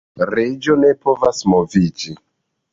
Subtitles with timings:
[0.29, 2.19] Reĝo ne povas moviĝi.